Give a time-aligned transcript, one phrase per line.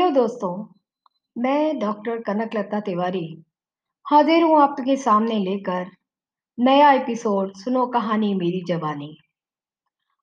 [0.00, 0.52] Hello दोस्तों,
[1.38, 3.42] मैं doctor Kanaklata Tiwari
[4.06, 5.90] हाजिर हूँ आपके सामने लेकर
[6.58, 9.18] नया एपिसोड सुनो कहानी मेरी जवानी।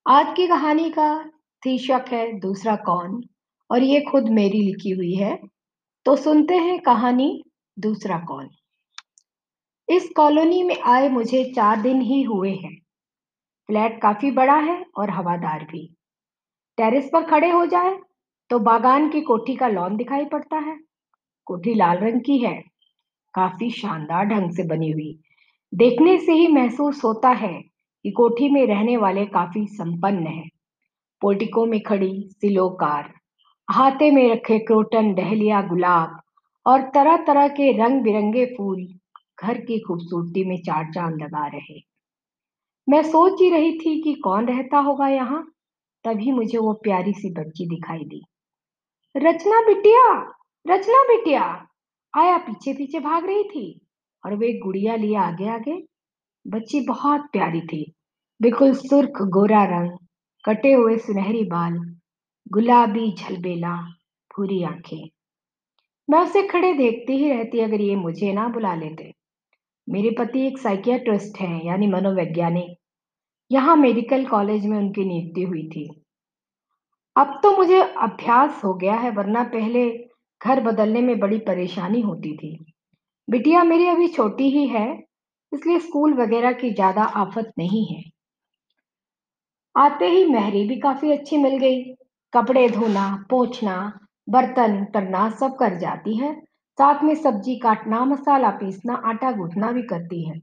[0.06, 1.22] आज की कहानी का
[1.64, 3.22] शीर्षक है, दूसरा कौन?
[3.70, 5.38] और ये खुद मेरी लिखी हुई है
[6.06, 7.44] तो सुनते हैं कहानी,
[7.78, 8.50] दूसरा कौन?
[9.88, 12.76] इस कॉलोनी में आए मुझे चार दिन ही हुए हैं।
[13.66, 15.88] फ्लैट काफ़ी बड़ा है और हवादार भी।
[16.78, 17.98] टेरेस पर खड़े हो जाए
[18.50, 20.78] तो बागान की कोठी का लॉन दिखाई पड़ता है।
[21.44, 22.64] कोठी लाल रंग की है।
[23.34, 25.18] काफ़ी शानदार ढंग से बनी हुई।
[25.74, 27.62] देखने से ही महसूस होता है
[28.02, 30.48] कि कोठी में रहने वाले काफ़ी संपन्न है।
[31.20, 33.14] पोर्टिको में खड़ी सिलो कार
[33.70, 36.20] हाथे में रखे क्रोटन, डहलिया, गुलाब
[36.66, 38.88] और तरह तरह के रंग बिरंगे फूल
[39.42, 41.82] घर की खूबसूरती में चार चाँद लगा रहे।
[42.88, 45.52] मैं सोच ही रही थी कि कौन रहता होगा यहाँ,
[46.04, 48.24] तभी मुझे वो प्यारी सी बच्ची दिखाई दी।
[49.18, 50.12] रचना बिटिया
[50.66, 51.42] रचना बिटिया।
[52.14, 53.80] आया पीछे पीछे भाग रही थी
[54.24, 55.82] और वे गुड़िया लिए आगे आगे।
[56.46, 57.92] बच्ची बहुत प्यारी थी,
[58.40, 59.98] बिल्कुल सुर्ख गोरा रंग,
[60.44, 61.96] कटे हुए सुनहरी बाल,
[62.52, 63.76] गुलाबी झलबेला,
[64.30, 65.08] भूरी आँखें।
[66.10, 69.12] मैं उसे खड़े देखती ही रहती, अगर ये मुझे ना बुला लेते।
[69.88, 72.76] मेरे पति एक साइकियाट्रिस्ट हैं, यानी मनोवैज्ञानिक।
[73.50, 75.88] यहाँ मेडिकल कॉलेज में उनकी नियुक्ति हुई थी।
[77.18, 79.88] अब तो मुझे अभ्यास हो गया है, वरना पहले
[80.40, 82.66] घर बदलने में बड़ी परेशानी होती थी।
[83.30, 85.02] बिटिया मेरी अभी छोटी ही है,
[85.52, 88.02] इसलिए स्कूल वगैरह की ज़्यादा आफत नहीं है।
[89.76, 91.82] आते ही महरी भी काफ़ी अच्छी मिल गई।
[92.32, 96.34] कपड़े धोना, पोछना, बर्तन करना सब कर जाती है।
[96.78, 100.38] साथ में सब्ज़ी काटना, मसाला पीसना, आटा गूंथना भी करती है।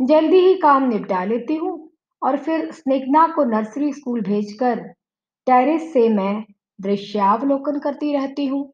[0.00, 1.90] जल्दी ही काम निपटा लेती हूँ
[2.22, 4.94] और फिर स्निग्धा को नर्सरी स्कूल भेजकर
[5.46, 6.44] टेरिस से मैं
[6.80, 8.72] दृश्यावलोकन करती रहती हूँ।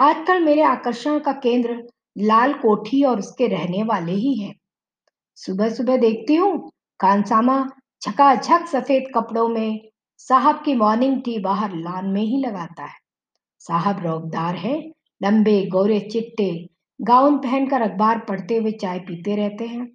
[0.00, 1.88] आजकल मेरे आकर्षण का केंद्र
[2.18, 4.54] लाल कोठी और उसके रहने वाले ही हैं।
[5.36, 6.70] सुबह सुबह देखती हूँ,
[7.00, 7.68] कांसामा
[8.02, 9.80] झकाझक सफ़ेद कपड़ों में
[10.18, 12.98] साहब की मॉर्निंग टी बाहर लान में ही लगाता है।
[13.58, 16.68] साहब रौबदार है, लंबे गोरे चिट्टे,
[17.00, 19.86] गाउन पहनकर अखबार पढ़ते हुए चाय पीते रहते हैं।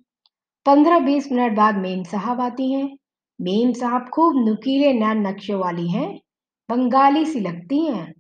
[0.66, 2.98] पंद्रह बीस मिनट बाद मेम साहब आती हैं।
[3.40, 6.10] मेम साहब खूब नुकीले नैन नक्शे वाली हैं,
[6.70, 8.14] बंगाली सी लगती हैं।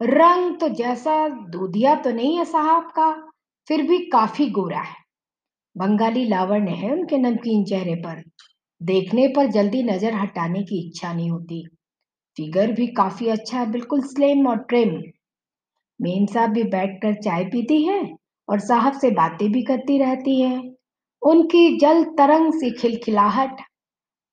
[0.00, 3.10] रंग तो जैसा, दूधिया तो नहीं है साहब का,
[3.68, 4.94] फिर भी काफ़ी गोरा है।
[5.76, 8.22] बंगाली लावण्य है उनके नमकीन चेहरे पर।
[8.80, 11.66] देखने पर जल्दी नज़र हटाने की इच्छा नहीं होती।
[12.36, 15.00] फिगर भी काफ़ी अच्छा है, बिल्कुल स्लिम और ट्रिम
[16.00, 18.00] मेम साहब भी बैठकर चाय पीती है
[18.48, 20.58] और साहब से बातें भी करती रहती है।
[21.22, 23.60] उनकी जल तरंग सी खिलखिलाहट।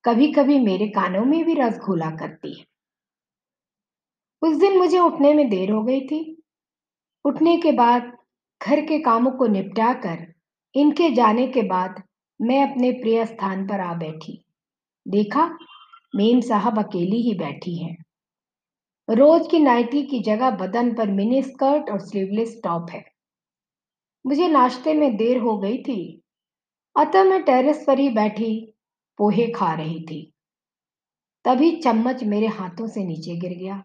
[0.04, 2.64] कभी कभी मेरे कानों में भी रस घोला करती है।
[4.42, 6.42] उस दिन मुझे उठने में देर हो गई थी।
[7.24, 8.12] उठने के बाद
[8.62, 10.34] घर के कामों को निपटा कर
[10.74, 12.02] इनके जाने के बाद
[12.42, 14.44] मैं अपने प्रिय स्थान पर आ बैठी।
[15.08, 15.58] देखा,
[16.16, 18.04] मेम साहब अकेली ही बैठी हैं।
[19.10, 23.04] रोज की नाइटी की जगह बदन पर मिनी स्कर्ट और स्लीवलेस टॉप है।
[24.26, 26.22] मुझे नाश्ते में देर हो गई थी।
[26.96, 28.74] अतः मैं टेरेस पर ही बैठी
[29.18, 30.32] पोहे खा रही थी।
[31.44, 33.84] तभी चम्मच मेरे हाथों से नीचे गिर गया।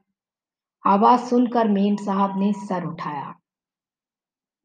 [0.85, 3.39] आवाज़ सुनकर मेम साहब ने सर उठाया।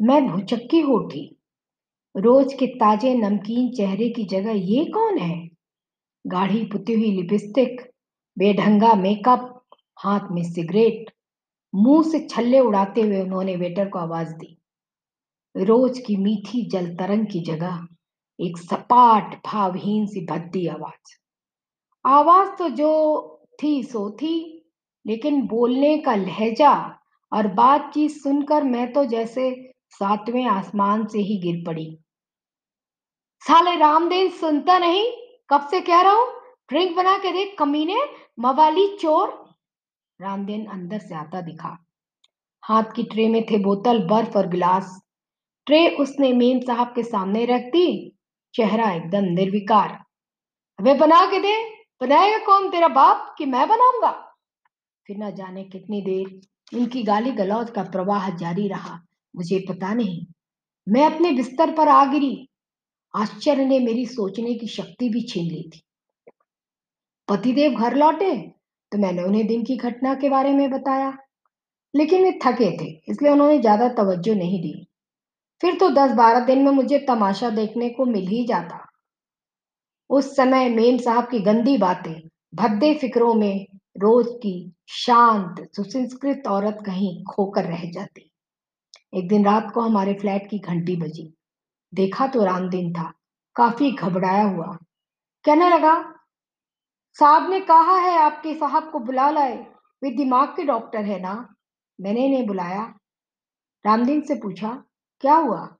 [0.02, 1.36] मैं भुचक्की उठी।
[2.16, 5.48] रोज के ताजे नमकीन चेहरे की जगह ये कौन है?
[6.26, 7.90] गाढ़ी पुती हुई लिपस्टिक,
[8.38, 9.64] बेढंगा मेकअप,
[9.98, 11.14] हाथ में सिगरेट,
[11.74, 14.58] मुँह से छल्ले उड़ाते हुए उन्होंने वेटर को आवाज़ दी।
[15.56, 17.86] रोज की मीठी जल तरंग की जगह
[18.40, 21.20] एक सपाट, भावहीन सी भद्दी आवाज़।
[22.06, 22.90] आवाज़ तो जो
[23.62, 24.64] थी, सो थी,
[25.06, 27.00] लेकिन बोलने का लहजा
[27.32, 31.98] और बातचीत सुनकर मैं तो जैसे सातवें आसमान से ही गिर पड़ी।
[33.40, 35.12] साले रामदेव, सुनता नहीं?
[35.50, 36.28] कब से कह रहा हूँ?
[36.68, 38.02] ड्रिंक बना के देख, कमीने,
[38.38, 39.56] मवाली चोर।
[40.20, 41.84] रामदेन अंदर से आता दिखा।
[42.64, 45.02] हाथ की ट्रे में थे बोतल, बर्फ़ और गिलास।
[45.66, 48.14] ट्रे उसने मेम साहब के सामने रख दी
[48.58, 49.98] चेहरा एकदम निर्विकार।
[50.78, 51.54] हमें बना के दे,
[52.00, 54.10] बनाएगा कौन तेरा बाप कि मैं बनाऊँगा?
[55.06, 58.98] फिर न जाने कितनी देर उनकी गाली गलौज का प्रवाह जारी रहा।
[59.34, 60.24] मुझे पता नहीं,
[60.86, 62.48] मैं अपने बिस्तर पर आ गिरी।
[63.14, 65.82] आश्चर्य ने मेरी सोचने की शक्ति भी छीन ली थी।
[67.28, 68.36] पतिदेव घर लौटे
[68.92, 71.16] तो मैंने उन्हें दिन की घटना के बारे में बताया,
[71.94, 74.87] लेकिन वे थके थे, इसलिए उन्होंने ज़्यादा तवज्जो नहीं दी।
[75.60, 78.86] फिर तो दस बारह दिन में मुझे तमाशा देखने को मिल ही जाता।
[80.10, 83.66] उस समय मेम साहब की गंदी बातें, भद्दे फिक्रों में
[83.98, 88.30] रोज की शांत, सुसंस्कृत औरत कहीं खोकर रह जाती।
[89.14, 91.34] एक दिन रात को हमारे फ्लैट की घंटी बजी।
[91.94, 93.12] देखा तो राम दिन था,
[93.56, 94.78] काफ़ी घबराया हुआ।
[95.44, 96.14] कहने लगा,
[97.16, 99.56] साहब ने कहा है आपके साहब को बुला लाए,
[100.02, 101.54] वे दिमाग के डॉक्टर है ना?
[102.00, 102.94] मैंने इन्हें बुलाया।
[103.86, 104.82] रामदीन से पूछा
[105.20, 105.76] क्या हुआ?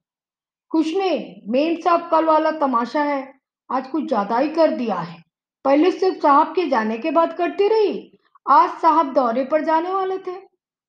[0.71, 3.35] कुछ नहीं मेम साहब कल वाला तमाशा है।
[3.71, 5.23] आज कुछ ज़्यादा ही कर दिया है।
[5.65, 8.19] पहले सिर्फ़ साहब के जाने के बाद करती रही?
[8.47, 10.35] आज साहब दौरे पर जाने वाले थे।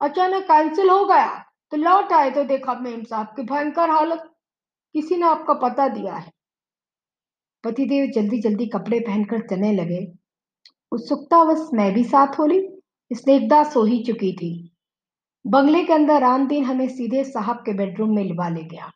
[0.01, 4.31] अचानक कैंसिल हो गया। तो लौट आए तो देखा मेम साहब की भयंकर हालत।
[4.96, 6.31] किसी ने आपका पता दिया है?
[7.63, 10.13] पतिदेव जल्दी जल्दी कपड़े पहनकर चलने लगे।
[10.92, 12.68] उत्सुकतावश मैं भी साथ हो ली।
[13.12, 14.51] स्नेकदा सो ही चुकी थी।
[15.45, 18.91] बंगले के अंदर रामदीन हमें सीधे साहब के बेडरूम में लिवा ले गया।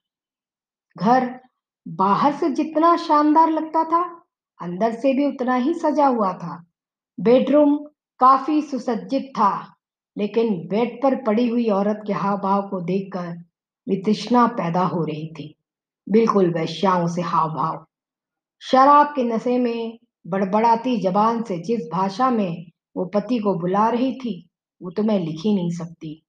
[0.95, 1.39] घर
[1.87, 4.01] बाहर से जितना शानदार लगता था,
[4.59, 6.63] अंदर से भी उतना ही सजा हुआ था।
[7.19, 7.77] बेडरूम
[8.19, 9.75] काफ़ी सुसज्जित था,
[10.17, 13.43] लेकिन बेड पर पड़ी हुई औरत के हाव भाव को देखकर
[13.87, 15.53] वितृष्णा पैदा हो रही थी।
[16.07, 17.85] बिल्कुल वैश्याओं से हाव भाव
[18.61, 22.65] शराब के नशे में बड़बड़ाती जबान से जिस भाषा में
[22.97, 24.49] वो पति को बुला रही थी,
[24.81, 26.19] वो तो मैं लिख ही नहीं सकती।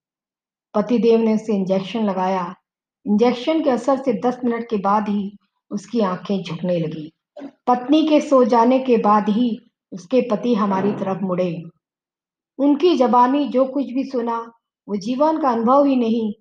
[0.75, 2.55] पतिदेव ने उसे इंजेक्शन लगाया।
[3.06, 5.37] इंजेक्शन के असर से दस मिनट के बाद ही
[5.71, 7.12] उसकी आँखें झुकने लगी।
[7.43, 9.59] पत्नी के सो जाने के बाद ही
[9.93, 11.62] उसके पति हमारी तरफ़ मुड़े।
[12.59, 14.53] उनकी जबानी जो कुछ भी सुना,
[14.88, 16.32] वो जीवन का अनुभव ही नहीं,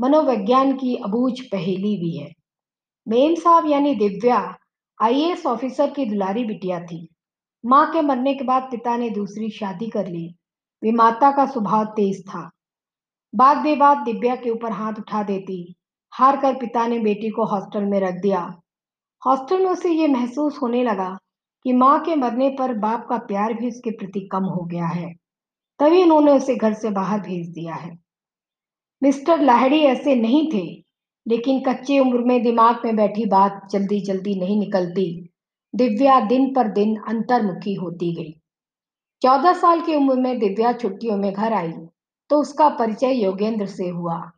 [0.00, 2.32] मनोविज्ञान की अबूझ पहेली भी है।
[3.08, 4.56] मेम साहब यानी दिव्या
[5.02, 7.08] आईएएस ऑफिसर की दुलारी बिटिया थी।
[7.66, 10.34] माँ के मरने के बाद पिता ने दूसरी शादी कर ली।
[10.82, 12.50] वे माता का स्वभाव तेज था।
[13.34, 15.74] बात बेबात दिव्या के ऊपर हाथ उठा देती।
[16.12, 18.40] हार कर पिता ने बेटी को हॉस्टल में रख दिया।
[19.26, 21.18] हॉस्टल में उसे ये महसूस होने लगा
[21.64, 25.12] कि माँ के मरने पर बाप का प्यार भी उसके प्रति कम हो गया है।
[25.80, 27.98] तभी उन्होंने उसे घर से बाहर भेज दिया है।
[29.02, 30.84] मिस्टर लाहड़ी ऐसे नहीं थे,
[31.26, 35.30] लेकिन कच्ची उम्र में दिमाग में बैठी बात जल्दी जल्दी नहीं निकलती।
[35.74, 38.32] दिव्या दिन पर दिन अंतर्मुखी होती गई।
[39.22, 41.72] चौदह साल की उम्र में दिव्या छुट्टियों में घर आई।
[42.30, 44.30] तो उसका परिचय योगेंद्र से हुआ।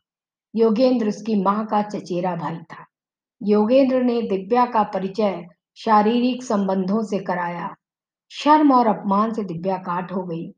[0.54, 2.86] योगेंद्र उसकी माँ का चचेरा भाई था।
[3.42, 5.46] योगेंद्र ने दिव्या का परिचय
[5.76, 7.76] शारीरिक संबंधों से कराया।
[8.30, 10.54] शर्म और अपमान से दिव्या काट हो गई।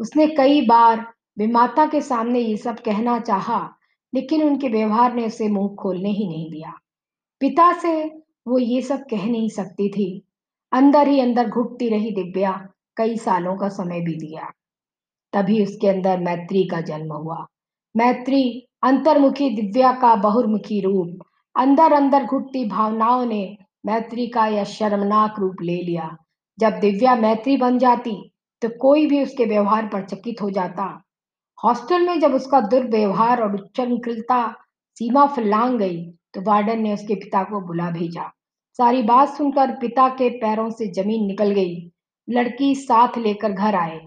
[0.00, 3.74] उसने कई बार विमाता के सामने ये सब कहना चाहा,
[4.14, 6.72] लेकिन उनके व्यवहार ने उसे मुँह खोलने ही नहीं दिया।
[7.40, 8.04] पिता से
[8.48, 10.24] वो ये सब कह नहीं सकती थी।
[10.72, 14.52] अंदर ही अंदर घुटती रही दिव्या, कई सालों का समय भी दिया
[15.32, 17.46] तभी उसके अंदर मैत्री का जन्म हुआ।
[17.94, 18.42] मैत्री
[18.82, 21.18] अंतर्मुखी दिव्या का बहुर्मुखी रूप।
[21.56, 23.56] अंदर अंदर घुटती भावनाओं ने
[23.86, 26.16] मैत्री का यह शर्मनाक रूप ले लिया।
[26.58, 28.16] जब दिव्या मैत्री बन जाती
[28.62, 30.84] तो कोई भी उसके व्यवहार पर चकित हो जाता।
[31.58, 34.46] हॉस्टल में जब उसका दुर्व्यवहार और उच्चंकृलता
[34.96, 36.04] सीमा फलांग गई
[36.34, 38.30] तो वार्डन ने उसके पिता को बुला भेजा।
[38.78, 41.90] सारी बात सुनकर पिता के पैरों से ज़मीन निकल गई।
[42.28, 44.00] लड़की साथ लेकर घर आए।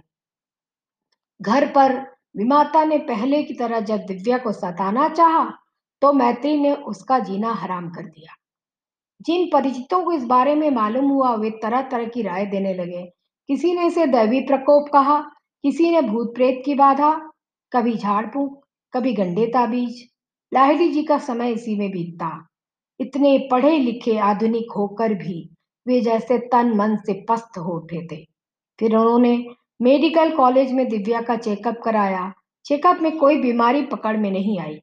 [1.43, 1.93] घर पर
[2.37, 5.51] विमाता ने पहले की तरह जब दिव्या को सताना चाहा
[6.01, 8.35] तो मैत्री ने उसका जीना हराम कर दिया।
[9.21, 13.03] जिन परिचितों को इस बारे में मालूम हुआ, वे तरह तरह की राय देने लगे।
[13.49, 15.19] किसी ने इसे दैवी प्रकोप कहा,
[15.63, 17.13] किसी ने भूत प्रेत की बाधा,
[17.71, 18.59] कभी झाड़ फूक
[18.93, 20.03] कभी गंडे ताबीज।
[20.51, 22.47] लाहिड़ी जी का समय इसी में बीतता।
[22.99, 25.49] इतने पढ़े लिखे आधुनिक होकर भी
[25.87, 28.25] वे जैसे तन मन से पस्त हो उठे थे।
[28.79, 29.35] फिर उन्होंने
[29.81, 32.33] मेडिकल कॉलेज में दिव्या का चेकअप कराया।
[32.65, 34.81] चेकअप में कोई बीमारी पकड़ में नहीं आई।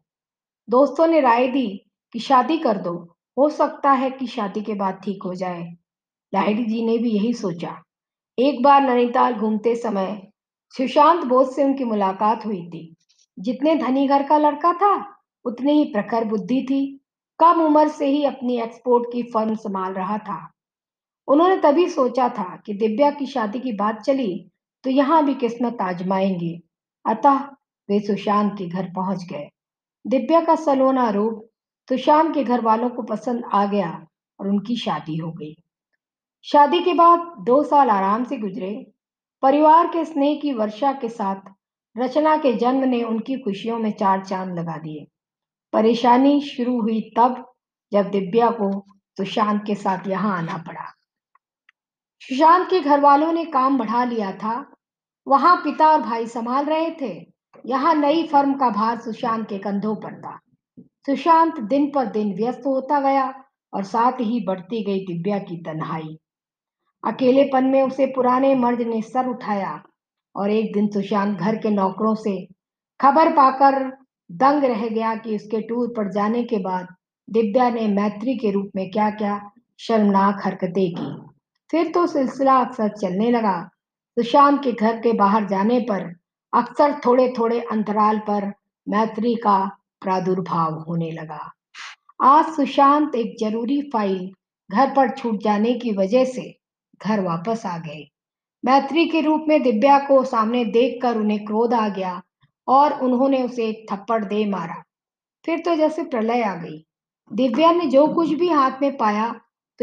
[0.71, 4.95] दोस्तों ने राय दी कि शादी कर दो। हो सकता है कि शादी के बाद
[4.95, 5.77] ठीक हो जाए।
[6.35, 7.83] लाहिड़ी जी ने भी यही सोचा।
[8.39, 10.29] एक बार नैनीताल घूमते समय
[10.77, 12.97] सुशांत बोस से उनकी मुलाकात हुई थी।
[13.39, 17.01] जितने धनी घर का लड़का था, उतनी ही प्रखर बुद्धि थी।
[17.39, 20.53] कम उम्र से ही अपनी एक्सपोर्ट की फर्म संभाल रहा था।
[21.29, 24.51] उन्होंने तभी सोचा था कि दिव्या की शादी की बात चली
[24.85, 26.61] तो यहाँ भी किस्मत आजमाएँगे।
[27.07, 27.37] अतः
[27.89, 29.49] वे सुशांत के घर पहुँच गए।
[30.07, 31.47] दिव्या का सलोना रूप
[31.89, 34.07] सुशांत के घर वालों को पसंद आ गया
[34.41, 35.55] और उनकी शादी हो गई।
[36.43, 38.93] शादी के बाद दो साल आराम से गुजरे।
[39.43, 41.41] परिवार के स्नेह की वर्षा के साथ
[41.99, 45.07] रचना के जन्म ने उनकी खुशियों में चार चाँद लगा दिए।
[45.73, 47.53] परेशानी शुरू हुई तब
[47.93, 50.90] जब दिव्या को सुशांत के साथ यहाँ आना पड़ा।
[52.21, 54.73] सुशांत के घर वालों ने काम बढ़ा लिया था।
[55.29, 57.27] वहाँ पिता और भाई संभाल रहे थे।
[57.67, 60.39] यहाँ नई फर्म का भार सुशांत के कंधों पर था।
[60.81, 66.19] सुशांत दिन पर दिन व्यस्त होता गया और साथ ही बढ़ती गई दिव्या की तन्हाई।
[67.07, 69.83] अकेलेपन में उसे पुराने मर्द ने सर उठाया
[70.37, 72.47] और एक दिन सुशांत घर के नौकरों से
[73.01, 73.97] खबर पाकर
[74.33, 76.87] दंग रह गया कि उसके टूर पर जाने के बाद
[77.31, 79.51] दिव्या ने मैत्री के रूप में क्या-क्या
[79.81, 81.30] शर्मनाक हरकतें की।
[81.71, 83.71] फिर तो सिलसिला अक्सर चलने लगा।
[84.19, 86.17] सुशांत के घर के बाहर जाने पर
[86.55, 88.53] अक्सर थोड़े-थोड़े अंतराल पर
[88.89, 91.53] मैत्री का प्रादुर्भाव होने लगा।
[92.23, 94.33] आज सुशांत एक ज़रूरी फ़ाइल
[94.73, 96.59] घर पर छूट जाने की वजह से
[97.07, 98.11] घर वापस आ गए।
[98.65, 102.23] मैत्री के रूप में दिव्या को सामने देखकर उन्हें क्रोध आ गया
[102.69, 104.83] और उन्होंने उसे एक थप्पड़ दे मारा।
[105.47, 106.87] फिर तो जैसे प्रलय आ गई।
[107.33, 109.33] दिव्या ने जो कुछ भी हाथ में पाया,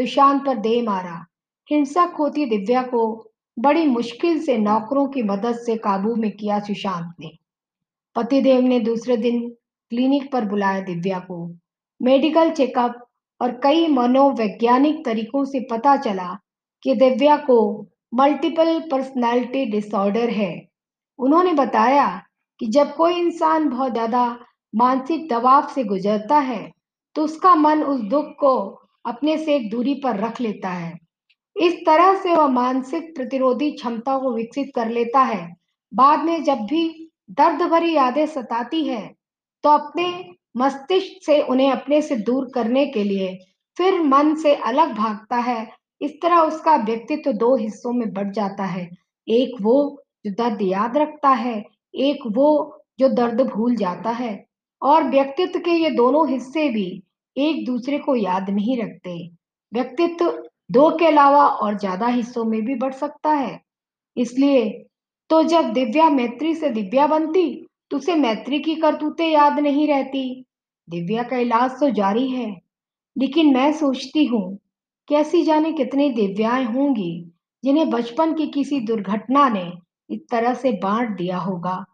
[0.00, 1.24] सुशांत पर दे मारा।
[1.70, 3.00] हिंसक होती दिव्या को
[3.56, 7.30] बड़ी मुश्किल से नौकरों की मदद से काबू में किया सुशांत ने।
[8.16, 9.48] पतिदेव ने दूसरे दिन
[9.92, 11.46] क्लिनिक पर बुलाया दिव्या को।
[12.00, 13.06] मेडिकल चेकअप
[13.40, 16.38] और कई मनोवैज्ञानिक तरीकों से पता चला
[16.82, 20.68] कि दिव्या को मल्टीपल पर्सनालिटी डिसऑर्डर है।
[21.18, 22.06] उन्होंने बताया
[22.60, 24.24] कि जब कोई इंसान बहुत ज़्यादा
[24.74, 26.70] मानसिक दबाव से गुजरता है,
[27.16, 28.56] तो उसका मन उस दुख को
[29.06, 31.07] अपने से एक दूरी पर रख लेता है।
[31.58, 35.54] इस तरह से वह मानसिक प्रतिरोधी क्षमता को विकसित कर लेता है।
[35.94, 39.14] बाद में जब भी दर्द भरी यादें सताती हैं,
[39.64, 43.38] तो अपने मस्तिष्क से उन्हें अपने से दूर करने के लिए
[43.76, 45.68] फिर मन से अलग भागता है।
[46.00, 48.90] इस तरह उसका व्यक्तित्व 2 हिस्सों में बढ़ जाता है।
[49.28, 54.46] एक वो जो दर्द याद रखता है, एक वो जो दर्द भूल जाता है
[54.82, 57.02] और व्यक्तित्व के ये दोनों हिस्से भी
[57.36, 59.30] एक-दूसरे को याद नहीं रखते।
[59.74, 63.60] व्यक्तित्व 2 के अलावा और ज़्यादा हिस्सों में भी बढ़ सकता है।
[64.16, 64.68] इसलिए
[65.30, 70.44] तो जब दिव्या मैत्री से दिव्या बनती, तो उसे मैत्री की करतूतें याद नहीं रहती।
[70.88, 72.50] दिव्या का इलाज तो जारी है,
[73.16, 74.58] लेकिन मैं सोचती हूँ
[75.08, 77.32] कि ऐसी जाने कितनी दिव्याएँ होंगी,
[77.64, 79.70] जिन्हें बचपन की किसी दुर्घटना ने
[80.10, 81.84] इस तरह से बांट दिया होगा।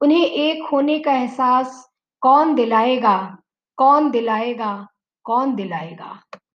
[0.00, 1.86] उन्हें एक होने का एहसास
[2.22, 3.16] कौन दिलाएगा,
[3.78, 4.74] कौन दिलाएगा,
[5.24, 6.20] कौन दिलाएगा?